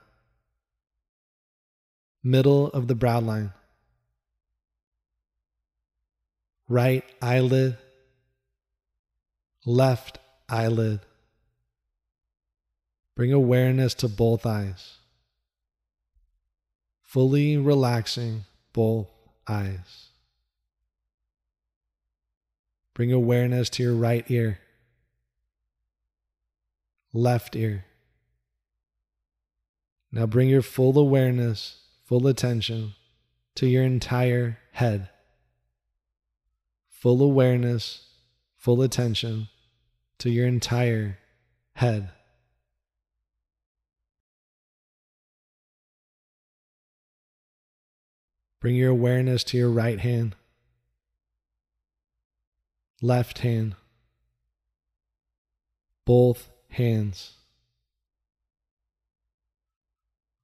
middle 2.24 2.68
of 2.68 2.88
the 2.88 2.96
brow 2.96 3.20
line, 3.20 3.54
right 6.68 7.04
eyelid, 7.22 7.78
left 9.66 10.20
eyelid. 10.48 11.00
Bring 13.16 13.34
awareness 13.34 13.94
to 13.96 14.08
both 14.08 14.46
eyes, 14.46 14.98
fully 17.02 17.58
relaxing 17.58 18.46
both 18.72 19.08
eyes. 19.46 20.08
Bring 22.94 23.12
awareness 23.12 23.70
to 23.72 23.84
your 23.84 23.96
right 23.96 24.24
ear, 24.30 24.60
left 27.14 27.56
ear. 27.56 27.86
Now 30.12 30.26
bring 30.26 30.48
your 30.50 30.62
full 30.62 30.98
awareness, 30.98 31.78
full 32.10 32.26
attention 32.26 32.96
to 33.54 33.68
your 33.68 33.84
entire 33.84 34.58
head. 34.72 35.08
Full 36.90 37.22
awareness, 37.22 38.08
full 38.58 38.82
attention 38.82 39.48
to 40.18 40.32
your 40.32 40.48
entire 40.48 41.20
head. 41.74 42.10
Bring 48.60 48.74
your 48.76 48.90
awareness 48.90 49.44
to 49.44 49.58
your 49.58 49.70
right 49.70 50.00
hand, 50.00 50.36
left 53.04 53.38
hand, 53.38 53.76
both 56.06 56.50
hands, 56.70 57.34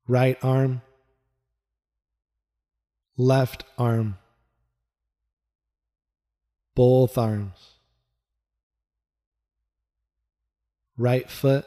right 0.08 0.38
arm, 0.44 0.84
left 3.18 3.64
arm, 3.78 4.18
both 6.76 7.18
arms, 7.18 7.76
right 10.98 11.30
foot, 11.30 11.66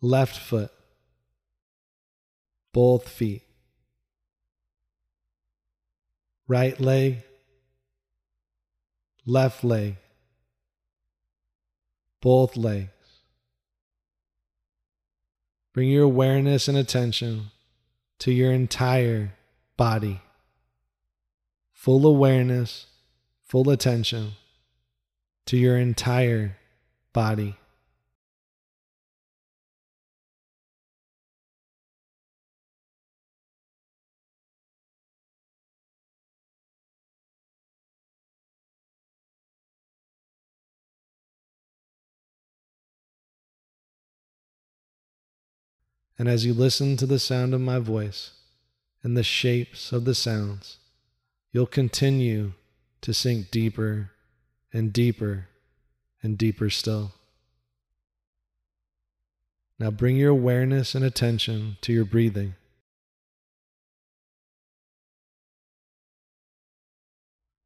left 0.00 0.38
foot, 0.38 0.70
both 2.72 3.08
feet, 3.08 3.42
right 6.48 6.80
leg, 6.80 7.22
left 9.26 9.62
leg, 9.62 9.96
both 12.22 12.56
legs. 12.56 12.90
Bring 15.74 15.90
your 15.90 16.04
awareness 16.04 16.68
and 16.68 16.78
attention 16.78 17.50
to 18.18 18.32
your 18.32 18.52
entire 18.52 19.34
body. 19.76 20.20
Full 21.72 22.06
awareness, 22.06 22.86
full 23.42 23.70
attention 23.70 24.32
to 25.46 25.56
your 25.56 25.76
entire 25.76 26.56
body. 27.12 27.56
And 46.18 46.28
as 46.28 46.44
you 46.44 46.54
listen 46.54 46.96
to 46.98 47.06
the 47.06 47.18
sound 47.18 47.54
of 47.54 47.60
my 47.60 47.78
voice 47.78 48.32
and 49.02 49.16
the 49.16 49.22
shapes 49.22 49.92
of 49.92 50.04
the 50.04 50.14
sounds, 50.14 50.78
you'll 51.52 51.66
continue 51.66 52.52
to 53.00 53.12
sink 53.12 53.50
deeper 53.50 54.10
and 54.72 54.92
deeper 54.92 55.48
and 56.22 56.38
deeper 56.38 56.70
still. 56.70 57.12
Now 59.78 59.90
bring 59.90 60.16
your 60.16 60.30
awareness 60.30 60.94
and 60.94 61.04
attention 61.04 61.76
to 61.82 61.92
your 61.92 62.04
breathing. 62.04 62.54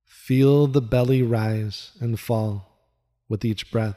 Feel 0.05 0.67
the 0.67 0.83
belly 0.83 1.23
rise 1.23 1.93
and 2.01 2.19
fall 2.19 2.69
with 3.29 3.45
each 3.45 3.71
breath. 3.71 3.97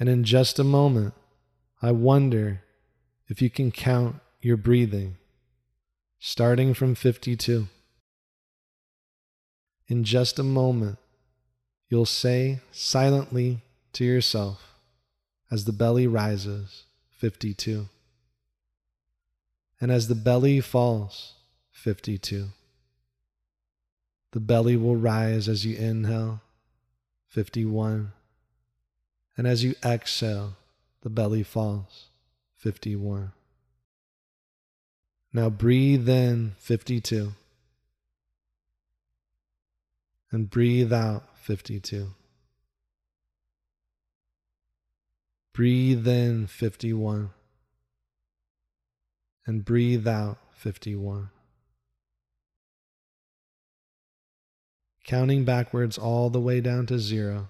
And 0.00 0.08
in 0.08 0.24
just 0.24 0.58
a 0.58 0.64
moment, 0.64 1.12
I 1.82 1.92
wonder 1.92 2.62
if 3.28 3.42
you 3.42 3.50
can 3.50 3.70
count 3.70 4.16
your 4.40 4.56
breathing, 4.56 5.18
starting 6.18 6.72
from 6.72 6.94
52. 6.94 7.68
In 9.88 10.04
just 10.04 10.38
a 10.38 10.42
moment, 10.42 10.96
you'll 11.90 12.06
say 12.06 12.60
silently 12.72 13.60
to 13.92 14.04
yourself 14.04 14.72
as 15.50 15.66
the 15.66 15.72
belly 15.72 16.06
rises, 16.06 16.84
52. 17.18 17.88
And 19.82 19.92
as 19.92 20.08
the 20.08 20.14
belly 20.14 20.62
falls, 20.62 21.34
52. 21.72 22.46
The 24.32 24.40
belly 24.40 24.76
will 24.76 24.96
rise 24.96 25.46
as 25.46 25.66
you 25.66 25.76
inhale, 25.76 26.40
51 27.28 28.12
and 29.40 29.48
as 29.48 29.64
you 29.64 29.74
exhale, 29.82 30.58
the 31.00 31.08
belly 31.08 31.42
falls. 31.42 32.08
51. 32.58 33.32
Now 35.32 35.48
breathe 35.48 36.06
in 36.10 36.52
52 36.58 37.32
and 40.30 40.50
breathe 40.50 40.92
out 40.92 41.22
52. 41.38 42.08
Breathe 45.54 46.06
in 46.06 46.46
51 46.46 47.30
and 49.46 49.64
breathe 49.64 50.06
out 50.06 50.36
51. 50.52 51.30
Counting 55.04 55.46
backwards 55.46 55.96
all 55.96 56.28
the 56.28 56.40
way 56.40 56.60
down 56.60 56.84
to 56.84 56.98
zero. 56.98 57.48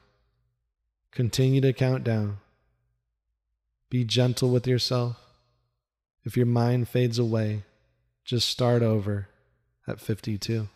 Continue 1.13 1.61
to 1.61 1.73
count 1.73 2.05
down. 2.05 2.39
Be 3.91 4.05
gentle 4.05 4.51
with 4.51 4.67
yourself. 4.67 5.17
If 6.25 6.37
your 6.37 6.47
mind 6.47 6.89
fades 6.89 7.19
away, 7.19 7.65
just 8.25 8.49
start 8.49 8.83
over 8.83 9.29
at 9.89 10.01
52. 10.01 10.69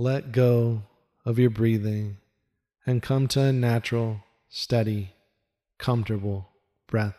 Let 0.00 0.30
go 0.30 0.84
of 1.24 1.40
your 1.40 1.50
breathing 1.50 2.18
and 2.86 3.02
come 3.02 3.26
to 3.28 3.40
a 3.40 3.52
natural, 3.52 4.22
steady, 4.48 5.10
comfortable 5.76 6.50
breath. 6.86 7.16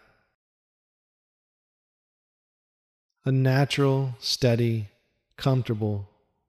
A 3.25 3.33
natural, 3.33 4.15
steady, 4.19 4.87
comfortable 5.35 6.07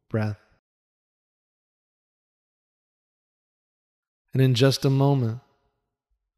breath. 0.08 0.38
And 4.32 4.40
in 4.40 4.54
just 4.54 4.84
a 4.84 4.90
moment, 4.90 5.40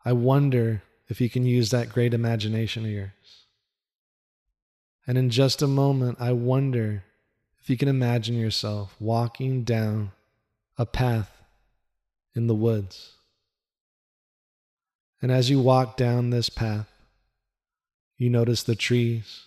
I 0.07 0.15
wonder 0.15 0.83
if 1.09 1.21
you 1.21 1.29
can 1.29 1.45
use 1.45 1.69
that 1.69 1.91
great 1.91 2.15
imagination 2.15 2.87
of 2.87 2.91
yours. 2.91 3.47
And 5.07 5.19
in 5.19 5.29
just 5.29 5.61
a 5.61 5.69
moment, 5.69 6.17
I 6.19 6.33
wonder 6.33 7.05
if 7.63 7.71
you 7.71 7.77
can 7.77 7.89
imagine 7.89 8.37
yourself 8.37 8.97
walking 8.99 9.63
down 9.63 10.11
a 10.77 10.85
path 10.85 11.31
in 12.35 12.49
the 12.49 12.55
woods. 12.57 13.13
And 15.21 15.31
as 15.31 15.49
you 15.49 15.61
walk 15.61 15.97
down 15.97 16.31
this 16.31 16.49
path, 16.49 16.89
you 18.19 18.31
notice 18.31 18.65
the 18.65 18.75
trees, 18.75 19.45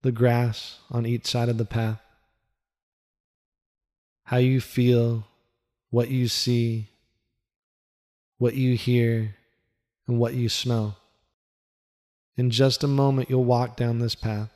the 0.00 0.10
grass 0.10 0.78
on 0.90 1.04
each 1.04 1.26
side 1.26 1.50
of 1.50 1.58
the 1.58 1.66
path, 1.66 2.00
how 4.24 4.38
you 4.38 4.62
feel, 4.62 5.24
what 5.90 6.08
you 6.08 6.28
see, 6.28 6.88
what 8.38 8.54
you 8.54 8.74
hear, 8.74 9.34
and 10.06 10.18
what 10.18 10.32
you 10.32 10.48
smell. 10.48 10.96
In 12.38 12.48
just 12.48 12.82
a 12.82 12.88
moment, 12.88 13.28
you'll 13.28 13.44
walk 13.44 13.76
down 13.76 13.98
this 13.98 14.14
path 14.14 14.50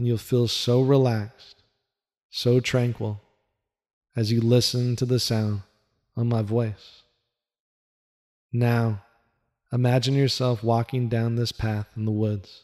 and 0.00 0.06
you'll 0.06 0.16
feel 0.16 0.48
so 0.48 0.80
relaxed, 0.80 1.62
so 2.30 2.58
tranquil 2.58 3.20
as 4.16 4.32
you 4.32 4.40
listen 4.40 4.96
to 4.96 5.04
the 5.04 5.20
sound 5.20 5.60
of 6.16 6.24
my 6.24 6.40
voice. 6.40 7.02
Now, 8.50 9.02
imagine 9.70 10.14
yourself 10.14 10.64
walking 10.64 11.10
down 11.10 11.36
this 11.36 11.52
path 11.52 11.86
in 11.96 12.06
the 12.06 12.12
woods. 12.12 12.62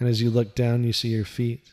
And 0.00 0.08
as 0.08 0.20
you 0.20 0.28
look 0.28 0.56
down, 0.56 0.82
you 0.82 0.92
see 0.92 1.10
your 1.10 1.24
feet. 1.24 1.70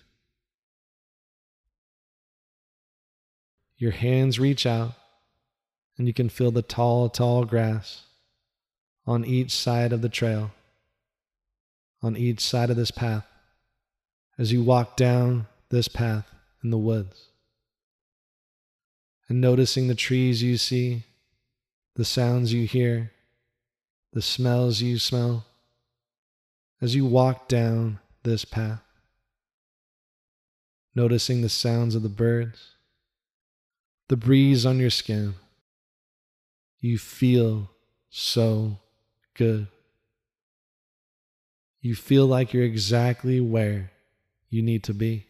Your 3.77 3.93
hands 3.93 4.39
reach 4.39 4.67
out, 4.67 4.93
and 5.97 6.05
you 6.05 6.13
can 6.13 6.29
feel 6.29 6.51
the 6.51 6.61
tall, 6.61 7.09
tall 7.09 7.45
grass 7.45 8.03
on 9.07 9.25
each 9.25 9.49
side 9.49 9.91
of 9.91 10.03
the 10.03 10.07
trail 10.07 10.51
on 12.03 12.17
each 12.17 12.41
side 12.41 12.69
of 12.69 12.75
this 12.75 12.91
path 12.91 13.25
as 14.37 14.51
you 14.51 14.61
walk 14.61 14.97
down 14.97 15.47
this 15.69 15.87
path 15.87 16.27
in 16.63 16.69
the 16.69 16.77
woods. 16.77 17.29
And 19.29 19.39
noticing 19.39 19.87
the 19.87 19.95
trees 19.95 20.43
you 20.43 20.57
see, 20.57 21.05
the 21.95 22.05
sounds 22.05 22.51
you 22.51 22.67
hear, 22.67 23.11
the 24.11 24.21
smells 24.21 24.81
you 24.81 24.99
smell 24.99 25.45
as 26.81 26.93
you 26.93 27.05
walk 27.05 27.47
down 27.47 27.99
this 28.23 28.43
path. 28.43 28.81
Noticing 30.93 31.41
the 31.41 31.49
sounds 31.49 31.95
of 31.95 32.03
the 32.03 32.09
birds, 32.09 32.75
the 34.09 34.17
breeze 34.17 34.65
on 34.65 34.79
your 34.79 34.89
skin. 34.89 35.35
You 36.79 36.97
feel 36.97 37.71
so 38.09 38.77
good. 39.33 39.67
You 41.83 41.95
feel 41.95 42.25
like 42.25 42.53
you're 42.53 42.63
exactly 42.63 43.41
where 43.41 43.91
you 44.49 44.61
need 44.61 44.83
to 44.85 44.93
be. 44.93 45.25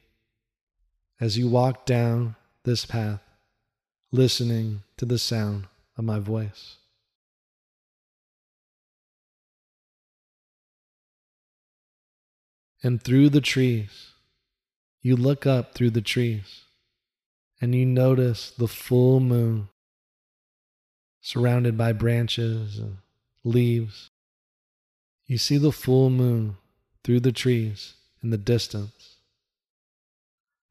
As 1.19 1.35
you 1.35 1.49
walk 1.49 1.87
down 1.87 2.35
this 2.63 2.85
path, 2.85 3.21
listening 4.11 4.83
to 4.97 5.05
the 5.05 5.17
sound 5.17 5.65
of 5.97 6.05
my 6.05 6.19
voice. 6.19 6.77
And 12.83 13.01
through 13.01 13.29
the 13.29 13.41
trees, 13.41 14.11
you 15.01 15.15
look 15.15 15.47
up 15.47 15.73
through 15.73 15.89
the 15.89 16.01
trees 16.01 16.65
and 17.59 17.73
you 17.73 17.83
notice 17.83 18.51
the 18.51 18.67
full 18.67 19.19
moon 19.19 19.69
surrounded 21.19 21.79
by 21.79 21.93
branches 21.93 22.77
and 22.77 22.97
leaves 23.43 24.11
you 25.25 25.37
see 25.37 25.57
the 25.57 25.71
full 25.71 26.09
moon 26.09 26.57
through 27.03 27.19
the 27.19 27.31
trees 27.31 27.95
in 28.21 28.29
the 28.29 28.37
distance. 28.37 29.17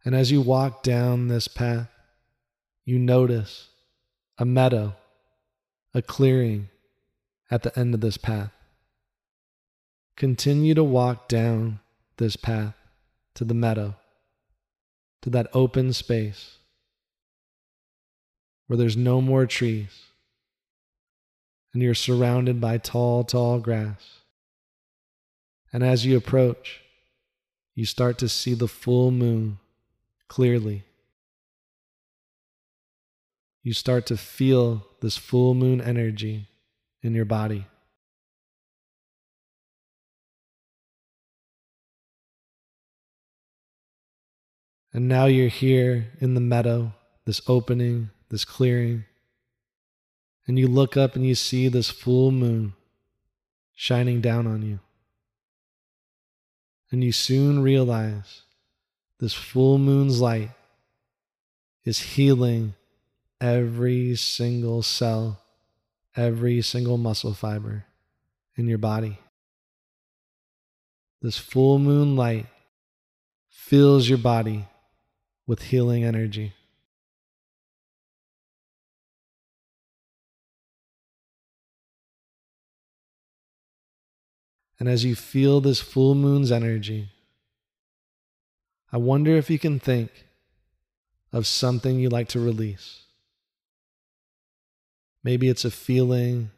And 0.04 0.14
as 0.14 0.30
you 0.30 0.40
walk 0.40 0.82
down 0.82 1.28
this 1.28 1.48
path, 1.48 1.88
you 2.84 2.98
notice 2.98 3.68
a 4.38 4.44
meadow, 4.44 4.94
a 5.94 6.02
clearing 6.02 6.68
at 7.50 7.62
the 7.62 7.78
end 7.78 7.94
of 7.94 8.00
this 8.00 8.16
path. 8.16 8.50
Continue 10.16 10.74
to 10.74 10.84
walk 10.84 11.28
down 11.28 11.80
this 12.16 12.36
path 12.36 12.74
to 13.34 13.44
the 13.44 13.54
meadow, 13.54 13.94
to 15.22 15.30
that 15.30 15.48
open 15.54 15.92
space 15.92 16.58
where 18.66 18.76
there's 18.76 18.96
no 18.96 19.20
more 19.20 19.46
trees 19.46 20.02
and 21.72 21.82
you're 21.82 21.94
surrounded 21.94 22.60
by 22.60 22.78
tall, 22.78 23.24
tall 23.24 23.58
grass. 23.58 24.21
And 25.72 25.82
as 25.82 26.04
you 26.04 26.16
approach, 26.16 26.80
you 27.74 27.86
start 27.86 28.18
to 28.18 28.28
see 28.28 28.54
the 28.54 28.68
full 28.68 29.10
moon 29.10 29.58
clearly. 30.28 30.84
You 33.62 33.72
start 33.72 34.06
to 34.06 34.16
feel 34.16 34.86
this 35.00 35.16
full 35.16 35.54
moon 35.54 35.80
energy 35.80 36.48
in 37.02 37.14
your 37.14 37.24
body. 37.24 37.66
And 44.92 45.08
now 45.08 45.24
you're 45.24 45.48
here 45.48 46.08
in 46.20 46.34
the 46.34 46.40
meadow, 46.40 46.92
this 47.24 47.40
opening, 47.46 48.10
this 48.28 48.44
clearing. 48.44 49.04
And 50.46 50.58
you 50.58 50.68
look 50.68 50.96
up 50.98 51.16
and 51.16 51.24
you 51.24 51.34
see 51.34 51.68
this 51.68 51.88
full 51.88 52.30
moon 52.30 52.74
shining 53.74 54.20
down 54.20 54.46
on 54.46 54.60
you. 54.60 54.80
And 56.92 57.02
you 57.02 57.10
soon 57.10 57.62
realize 57.62 58.42
this 59.18 59.32
full 59.32 59.78
moon's 59.78 60.20
light 60.20 60.50
is 61.86 61.98
healing 61.98 62.74
every 63.40 64.14
single 64.14 64.82
cell, 64.82 65.40
every 66.14 66.60
single 66.60 66.98
muscle 66.98 67.32
fiber 67.32 67.86
in 68.56 68.68
your 68.68 68.78
body. 68.78 69.18
This 71.22 71.38
full 71.38 71.78
moon 71.78 72.14
light 72.14 72.46
fills 73.48 74.08
your 74.08 74.18
body 74.18 74.66
with 75.46 75.62
healing 75.62 76.04
energy. 76.04 76.52
And 84.82 84.88
as 84.88 85.04
you 85.04 85.14
feel 85.14 85.60
this 85.60 85.80
full 85.80 86.16
moon's 86.16 86.50
energy, 86.50 87.10
I 88.92 88.96
wonder 88.96 89.36
if 89.36 89.48
you 89.48 89.56
can 89.56 89.78
think 89.78 90.10
of 91.32 91.46
something 91.46 92.00
you 92.00 92.08
like 92.08 92.26
to 92.30 92.40
release. 92.40 93.04
Maybe 95.22 95.48
it's 95.48 95.64
a 95.64 95.70
feeling, 95.70 96.50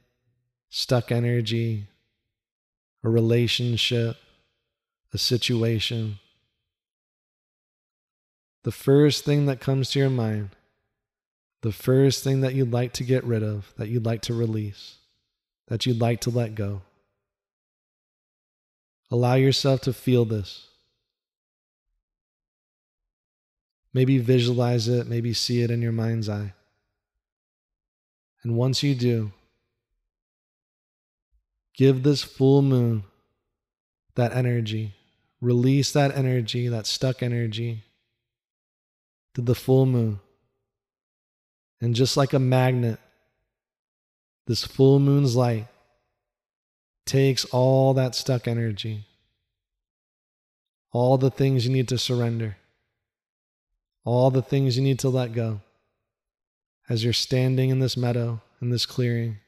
stuck 0.70 1.12
energy, 1.12 1.88
a 3.02 3.10
relationship, 3.10 4.16
a 5.12 5.18
situation. 5.18 6.18
The 8.62 8.72
first 8.72 9.26
thing 9.26 9.44
that 9.44 9.60
comes 9.60 9.90
to 9.90 9.98
your 9.98 10.08
mind, 10.08 10.48
the 11.60 11.72
first 11.72 12.24
thing 12.24 12.40
that 12.40 12.54
you'd 12.54 12.72
like 12.72 12.94
to 12.94 13.04
get 13.04 13.22
rid 13.24 13.42
of, 13.42 13.74
that 13.76 13.90
you'd 13.90 14.06
like 14.06 14.22
to 14.22 14.32
release, 14.32 14.94
that 15.68 15.84
you'd 15.84 16.00
like 16.00 16.22
to 16.22 16.30
let 16.30 16.54
go. 16.54 16.80
Allow 19.10 19.34
yourself 19.34 19.80
to 19.82 19.92
feel 19.92 20.24
this. 20.24 20.68
Maybe 23.92 24.18
visualize 24.18 24.88
it, 24.88 25.06
maybe 25.06 25.32
see 25.32 25.62
it 25.62 25.70
in 25.70 25.80
your 25.80 25.92
mind's 25.92 26.28
eye. 26.28 26.52
And 28.42 28.56
once 28.56 28.82
you 28.82 28.94
do, 28.94 29.32
give 31.74 32.02
this 32.02 32.22
full 32.22 32.60
moon 32.60 33.04
that 34.16 34.32
energy. 34.32 34.94
Release 35.40 35.92
that 35.92 36.16
energy, 36.16 36.68
that 36.68 36.86
stuck 36.86 37.22
energy, 37.22 37.84
to 39.34 39.42
the 39.42 39.54
full 39.54 39.86
moon. 39.86 40.20
And 41.80 41.94
just 41.94 42.16
like 42.16 42.32
a 42.32 42.38
magnet, 42.38 42.98
this 44.46 44.64
full 44.64 44.98
moon's 44.98 45.36
light 45.36 45.66
takes 47.04 47.44
all 47.46 47.94
that 47.94 48.14
stuck 48.14 48.48
energy, 48.48 49.04
all 50.92 51.18
the 51.18 51.30
things 51.30 51.66
you 51.66 51.72
need 51.72 51.88
to 51.88 51.98
surrender, 51.98 52.56
all 54.04 54.30
the 54.30 54.42
things 54.42 54.76
you 54.76 54.82
need 54.82 54.98
to 54.98 55.08
let 55.08 55.32
go 55.32 55.60
as 56.88 57.02
you're 57.02 57.12
standing 57.12 57.70
in 57.70 57.80
this 57.80 57.96
meadow, 57.96 58.40
in 58.60 58.70
this 58.70 58.86
clearing. 58.86 59.38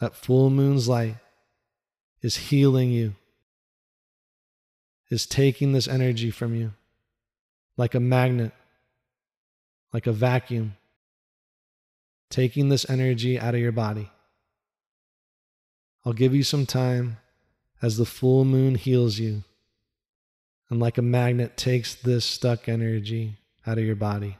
That 0.00 0.14
full 0.14 0.50
moon's 0.50 0.88
light 0.88 1.16
is 2.22 2.36
healing 2.36 2.90
you, 2.90 3.14
is 5.10 5.26
taking 5.26 5.72
this 5.72 5.88
energy 5.88 6.30
from 6.30 6.54
you 6.54 6.72
like 7.80 7.94
a 7.94 8.00
magnet, 8.00 8.52
like 9.90 10.06
a 10.06 10.12
vacuum, 10.12 10.76
taking 12.28 12.68
this 12.68 12.88
energy 12.90 13.40
out 13.40 13.54
of 13.54 13.60
your 13.60 13.72
body. 13.72 14.10
I'll 16.04 16.12
give 16.12 16.34
you 16.34 16.42
some 16.42 16.66
time 16.66 17.18
as 17.82 17.96
the 17.96 18.06
full 18.06 18.44
moon 18.44 18.74
heals 18.74 19.18
you 19.18 19.44
and 20.70 20.78
like 20.78 20.96
a 20.96 21.02
magnet 21.02 21.56
takes 21.56 21.94
this 21.94 22.24
stuck 22.24 22.68
energy 22.68 23.36
out 23.66 23.76
of 23.78 23.84
your 23.84 23.96
body. 23.96 24.38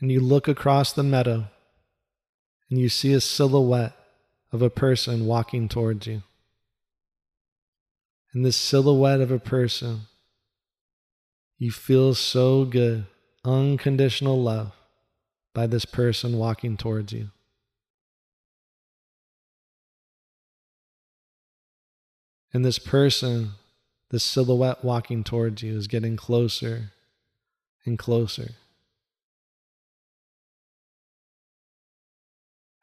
And 0.00 0.10
you 0.10 0.20
look 0.20 0.48
across 0.48 0.92
the 0.92 1.02
meadow 1.02 1.46
and 2.68 2.78
you 2.78 2.88
see 2.88 3.12
a 3.12 3.20
silhouette 3.20 3.96
of 4.52 4.62
a 4.62 4.70
person 4.70 5.26
walking 5.26 5.68
towards 5.68 6.06
you. 6.06 6.22
And 8.32 8.44
this 8.44 8.56
silhouette 8.56 9.20
of 9.20 9.30
a 9.30 9.38
person, 9.38 10.02
you 11.58 11.70
feel 11.70 12.14
so 12.14 12.64
good, 12.64 13.06
unconditional 13.44 14.42
love 14.42 14.72
by 15.52 15.66
this 15.68 15.84
person 15.84 16.36
walking 16.36 16.76
towards 16.76 17.12
you. 17.12 17.30
And 22.52 22.64
this 22.64 22.78
person, 22.78 23.52
this 24.10 24.22
silhouette 24.22 24.84
walking 24.84 25.24
towards 25.24 25.62
you, 25.62 25.76
is 25.76 25.86
getting 25.86 26.16
closer 26.16 26.92
and 27.84 27.98
closer. 27.98 28.50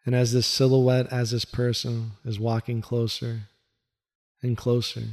And 0.05 0.15
as 0.15 0.33
this 0.33 0.47
silhouette, 0.47 1.07
as 1.11 1.31
this 1.31 1.45
person 1.45 2.11
is 2.25 2.39
walking 2.39 2.81
closer 2.81 3.41
and 4.41 4.57
closer, 4.57 5.03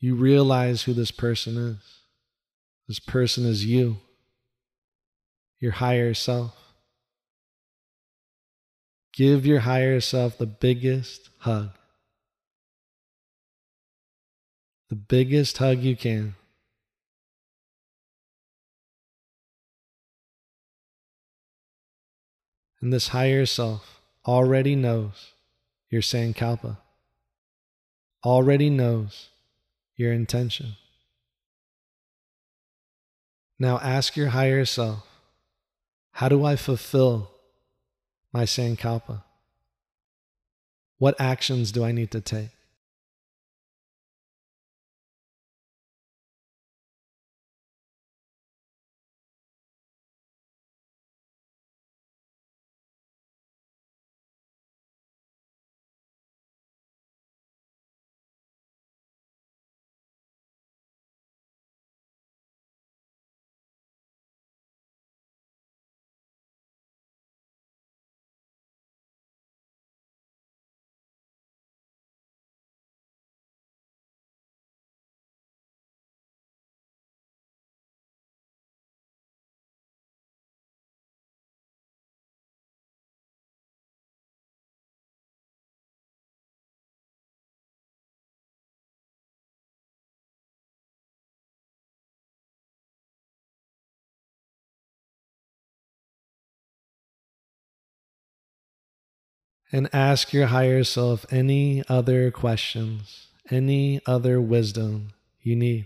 you 0.00 0.14
realize 0.14 0.82
who 0.82 0.92
this 0.92 1.10
person 1.10 1.56
is. 1.56 2.00
This 2.88 3.00
person 3.00 3.46
is 3.46 3.64
you, 3.64 3.98
your 5.58 5.72
higher 5.72 6.14
self. 6.14 6.54
Give 9.12 9.46
your 9.46 9.60
higher 9.60 10.00
self 10.00 10.36
the 10.36 10.46
biggest 10.46 11.30
hug. 11.38 11.70
The 14.90 14.96
biggest 14.96 15.56
hug 15.58 15.78
you 15.78 15.96
can. 15.96 16.34
And 22.84 22.92
this 22.92 23.08
higher 23.08 23.46
self 23.46 24.02
already 24.26 24.76
knows 24.76 25.32
your 25.88 26.02
Sankalpa, 26.02 26.76
already 28.22 28.68
knows 28.68 29.30
your 29.96 30.12
intention. 30.12 30.76
Now 33.58 33.78
ask 33.78 34.18
your 34.18 34.28
higher 34.28 34.66
self, 34.66 35.06
how 36.10 36.28
do 36.28 36.44
I 36.44 36.56
fulfill 36.56 37.30
my 38.34 38.44
Sankalpa? 38.44 39.22
What 40.98 41.18
actions 41.18 41.72
do 41.72 41.84
I 41.84 41.92
need 41.92 42.10
to 42.10 42.20
take? 42.20 42.50
And 99.74 99.92
ask 99.92 100.32
your 100.32 100.46
higher 100.46 100.84
self 100.84 101.26
any 101.32 101.82
other 101.88 102.30
questions, 102.30 103.26
any 103.50 104.00
other 104.06 104.40
wisdom 104.40 105.08
you 105.42 105.56
need. 105.56 105.84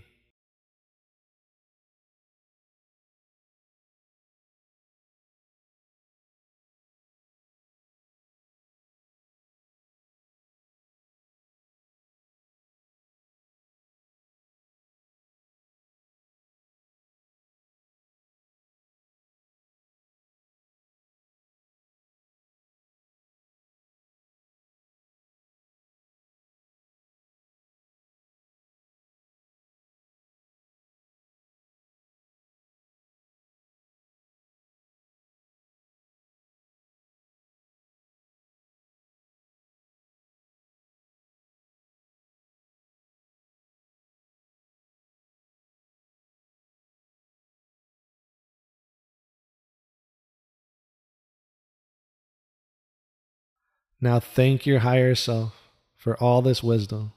Now 54.01 54.19
thank 54.19 54.65
your 54.65 54.79
higher 54.79 55.15
self 55.15 55.69
for 55.95 56.15
all 56.21 56.41
this 56.41 56.63
wisdom, 56.63 57.11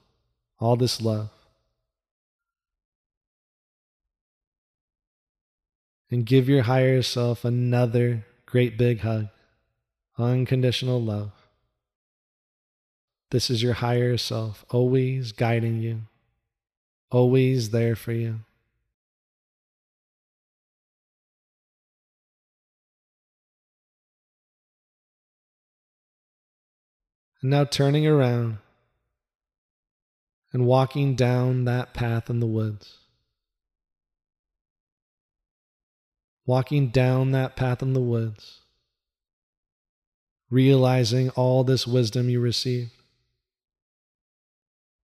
all 0.59 0.75
this 0.75 1.01
love. 1.01 1.29
And 6.11 6.25
give 6.25 6.47
your 6.47 6.63
higher 6.63 7.01
self 7.01 7.45
another 7.45 8.25
great 8.45 8.77
big 8.77 8.99
hug. 8.99 9.29
Unconditional 10.17 11.01
love. 11.01 11.31
This 13.31 13.49
is 13.49 13.63
your 13.63 13.73
higher 13.73 14.15
self, 14.17 14.63
always 14.69 15.31
guiding 15.31 15.79
you, 15.81 16.01
always 17.09 17.71
there 17.71 17.95
for 17.95 18.11
you. 18.11 18.41
And 27.43 27.49
now 27.49 27.65
turning 27.65 28.07
around 28.07 28.59
and 30.53 30.65
walking 30.65 31.13
down 31.15 31.65
that 31.65 31.93
path 31.93 32.29
in 32.29 32.39
the 32.39 32.47
woods. 32.47 32.99
Walking 36.45 36.87
down 36.87 37.31
that 37.31 37.57
path 37.57 37.81
in 37.81 37.91
the 37.91 38.01
woods, 38.01 38.61
realizing 40.49 41.31
all 41.31 41.65
this 41.65 41.85
wisdom 41.85 42.29
you 42.29 42.39
received, 42.39 42.91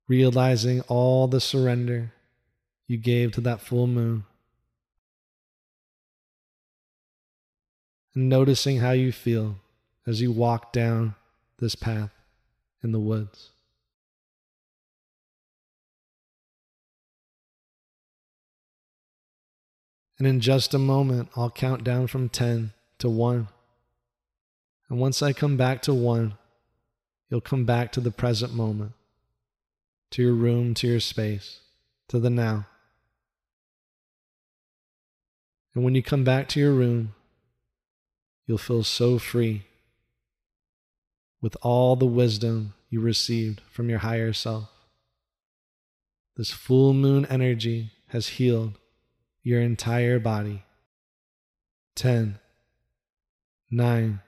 realizing 0.07 0.79
all 0.81 1.27
the 1.27 1.41
surrender 1.41 2.13
you 2.87 2.97
gave 2.97 3.33
to 3.33 3.41
that 3.41 3.61
full 3.61 3.87
moon, 3.87 4.23
and 8.15 8.29
noticing 8.29 8.79
how 8.79 8.91
you 8.91 9.11
feel 9.11 9.57
as 10.07 10.21
you 10.21 10.31
walk 10.31 10.71
down 10.71 11.15
this 11.59 11.75
path 11.75 12.11
in 12.83 12.91
the 12.91 12.99
woods. 12.99 13.51
And 20.17 20.27
in 20.27 20.41
just 20.41 20.73
a 20.73 20.79
moment, 20.79 21.29
I'll 21.35 21.49
count 21.49 21.83
down 21.83 22.07
from 22.07 22.27
10 22.27 22.73
to 22.99 23.09
1. 23.09 23.47
And 24.89 24.99
once 24.99 25.21
I 25.21 25.31
come 25.31 25.55
back 25.55 25.81
to 25.83 25.93
1, 25.93 26.33
you'll 27.29 27.41
come 27.41 27.63
back 27.63 27.91
to 27.93 28.01
the 28.01 28.11
present 28.11 28.53
moment, 28.53 28.91
to 30.11 30.21
your 30.21 30.33
room, 30.33 30.73
to 30.75 30.87
your 30.87 30.99
space, 30.99 31.59
to 32.09 32.19
the 32.19 32.29
now. 32.29 32.67
And 35.73 35.83
when 35.83 35.95
you 35.95 36.03
come 36.03 36.25
back 36.25 36.49
to 36.49 36.59
your 36.59 36.73
room, 36.73 37.13
you'll 38.45 38.57
feel 38.57 38.83
so 38.83 39.19
free 39.19 39.63
with 41.41 41.55
all 41.61 41.95
the 41.95 42.05
wisdom 42.05 42.73
you 42.89 42.99
received 42.99 43.61
from 43.71 43.89
your 43.89 43.99
higher 43.99 44.33
self. 44.33 44.69
This 46.35 46.51
full 46.51 46.93
moon 46.93 47.25
energy 47.25 47.91
has 48.07 48.27
healed 48.27 48.77
your 49.43 49.61
entire 49.61 50.19
body. 50.19 50.63
10, 51.95 52.39
9, 53.71 54.19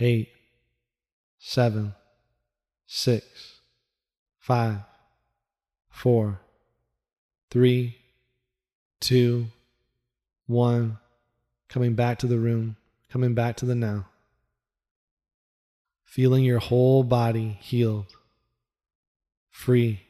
8, 0.00 0.28
7, 1.38 1.94
6, 2.86 3.60
5, 4.38 4.78
4, 5.90 6.40
3, 7.50 7.96
2, 9.00 9.46
1. 10.46 10.98
Coming 11.68 11.94
back 11.94 12.18
to 12.18 12.26
the 12.26 12.38
room, 12.38 12.76
coming 13.10 13.34
back 13.34 13.56
to 13.56 13.66
the 13.66 13.74
now 13.74 14.06
feeling 16.08 16.42
your 16.42 16.58
whole 16.58 17.02
body 17.02 17.58
healed, 17.60 18.06
free, 19.50 20.00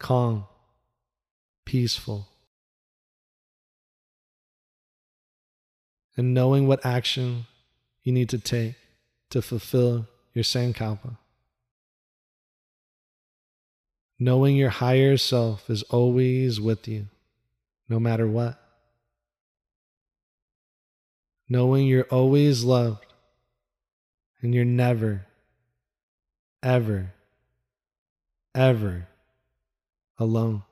calm, 0.00 0.44
peaceful, 1.64 2.26
and 6.16 6.34
knowing 6.34 6.66
what 6.66 6.84
action 6.84 7.46
you 8.02 8.12
need 8.12 8.28
to 8.28 8.38
take 8.38 8.74
to 9.30 9.40
fulfill 9.40 10.08
your 10.34 10.42
Sankalpa. 10.42 11.16
Knowing 14.18 14.56
your 14.56 14.70
higher 14.70 15.16
self 15.16 15.70
is 15.70 15.84
always 15.84 16.60
with 16.60 16.88
you, 16.88 17.06
no 17.88 18.00
matter 18.00 18.26
what. 18.26 18.60
Knowing 21.48 21.86
you're 21.86 22.08
always 22.10 22.64
loved 22.64 23.05
and 24.42 24.54
you're 24.54 24.64
never, 24.64 25.26
ever, 26.62 27.12
ever 28.54 29.08
alone. 30.18 30.62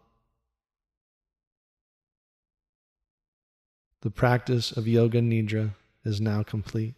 The 4.03 4.11
practice 4.11 4.73
of 4.73 4.87
Yoga 4.87 5.21
Nidra 5.21 5.71
is 6.05 6.21
now 6.21 6.43
complete. 6.43 6.95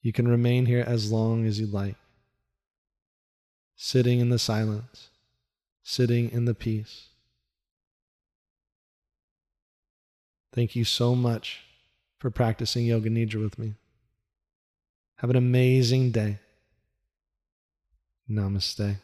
You 0.00 0.12
can 0.12 0.26
remain 0.26 0.64
here 0.66 0.84
as 0.86 1.12
long 1.12 1.44
as 1.44 1.60
you 1.60 1.66
like, 1.66 1.96
sitting 3.76 4.20
in 4.20 4.30
the 4.30 4.38
silence, 4.38 5.10
sitting 5.82 6.30
in 6.30 6.46
the 6.46 6.54
peace. 6.54 7.08
Thank 10.54 10.74
you 10.74 10.84
so 10.84 11.14
much 11.14 11.60
for 12.18 12.30
practicing 12.30 12.84
Yoga 12.86 13.10
Nidra 13.10 13.42
with 13.42 13.58
me. 13.58 13.74
Have 15.16 15.30
an 15.30 15.36
amazing 15.36 16.10
day. 16.10 16.38
Namaste. 18.30 18.96